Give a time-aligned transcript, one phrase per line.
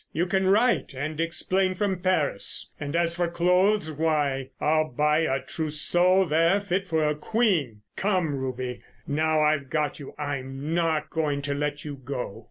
[0.11, 2.71] You can write and explain from Paris.
[2.79, 7.83] And as for clothes, why, I'll buy a trousseau there fit for a queen.
[7.95, 12.39] Come, Ruby, now I've got you I'm not going to let you go."